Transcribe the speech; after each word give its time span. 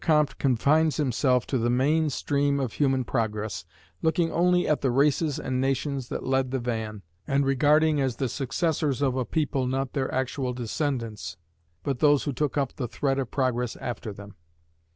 Comte 0.03 0.39
confines 0.39 0.97
himself 0.97 1.45
to 1.45 1.59
the 1.59 1.69
main 1.69 2.09
stream 2.09 2.59
of 2.59 2.73
human 2.73 3.03
progress, 3.03 3.65
looking 4.01 4.31
only 4.31 4.67
at 4.67 4.81
the 4.81 4.89
races 4.89 5.37
and 5.39 5.61
nations 5.61 6.09
that 6.09 6.25
led 6.25 6.49
the 6.49 6.57
van, 6.57 7.03
and 7.27 7.45
regarding 7.45 8.01
as 8.01 8.15
the 8.15 8.27
successors 8.27 9.03
of 9.03 9.15
a 9.15 9.25
people 9.25 9.67
not 9.67 9.93
their 9.93 10.11
actual 10.11 10.53
descendants, 10.53 11.37
but 11.83 11.99
those 11.99 12.23
who 12.23 12.33
took 12.33 12.57
up 12.57 12.77
the 12.77 12.87
thread 12.87 13.19
of 13.19 13.29
progress 13.29 13.75
after 13.75 14.11
them. 14.11 14.33